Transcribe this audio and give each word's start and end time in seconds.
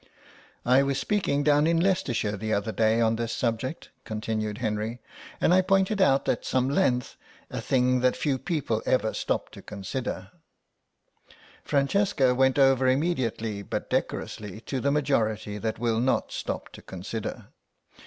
"I 0.65 0.81
was 0.81 0.97
speaking 0.99 1.43
down 1.43 1.67
in 1.67 1.79
Leicestershire 1.79 2.35
the 2.35 2.53
other 2.55 2.71
day 2.71 2.99
on 3.01 3.17
this 3.17 3.31
subject," 3.31 3.91
continued 4.03 4.57
Henry, 4.57 4.99
"and 5.39 5.53
I 5.53 5.61
pointed 5.61 6.01
out 6.01 6.27
at 6.27 6.43
some 6.43 6.69
length 6.71 7.17
a 7.51 7.61
thing 7.61 7.99
that 7.99 8.15
few 8.17 8.39
people 8.39 8.81
ever 8.87 9.13
stop 9.13 9.51
to 9.51 9.61
consider—" 9.61 10.31
Francesca 11.63 12.33
went 12.33 12.57
over 12.57 12.87
immediately 12.87 13.61
but 13.61 13.91
decorously 13.91 14.59
to 14.61 14.79
the 14.79 14.89
majority 14.91 15.59
that 15.59 15.77
will 15.77 15.99
not 15.99 16.31
stop 16.31 16.69
to 16.69 16.81
consider. 16.81 17.49